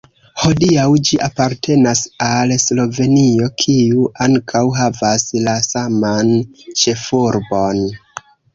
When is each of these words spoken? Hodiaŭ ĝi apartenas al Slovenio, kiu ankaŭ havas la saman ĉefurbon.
Hodiaŭ 0.43 0.85
ĝi 1.09 1.19
apartenas 1.25 2.01
al 2.27 2.53
Slovenio, 2.63 3.51
kiu 3.65 4.07
ankaŭ 4.29 4.65
havas 4.81 5.29
la 5.45 5.57
saman 5.69 6.35
ĉefurbon. 6.83 7.87